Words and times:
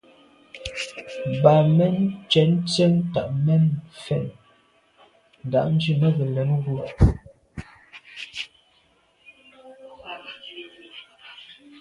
Bǎmén 1.41 1.95
cɛ̌n 2.31 2.51
tsjə́ŋ 2.69 2.93
tà’ 3.13 3.21
mɛ̀n 3.45 3.65
fɛ̀n 4.03 4.25
ndǎʼndjʉ̂ 5.45 5.93
mə́ 5.99 6.11
gə̀ 6.15 6.27
lɛ̌n 6.35 6.49
wú. 6.63 6.75